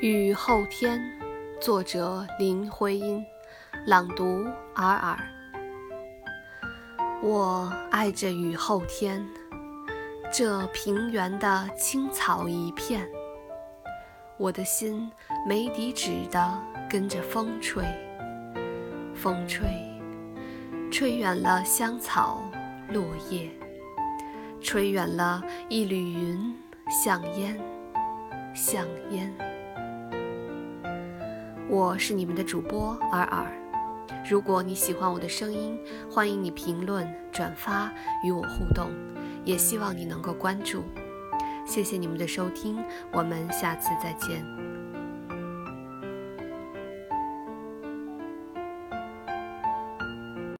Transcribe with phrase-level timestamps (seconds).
[0.00, 1.00] 雨后天，
[1.60, 3.24] 作者林徽因，
[3.86, 5.16] 朗读尔尔。
[7.22, 9.24] 我爱着雨后天，
[10.32, 13.08] 这平原的青草一片。
[14.36, 15.10] 我的心
[15.46, 17.84] 没底止地跟着风吹，
[19.14, 19.68] 风吹，
[20.90, 22.42] 吹远了香草
[22.88, 23.48] 落叶，
[24.60, 26.54] 吹远了一缕云，
[26.90, 27.58] 像烟，
[28.54, 29.32] 像烟。
[31.74, 33.52] 我是你们的主播尔尔，
[34.30, 35.76] 如果你喜欢我的声音，
[36.08, 37.92] 欢迎你评论、转发
[38.22, 38.92] 与我互动，
[39.44, 40.84] 也希望你能够关注。
[41.66, 42.80] 谢谢你们的收听，
[43.12, 44.63] 我们下次再见。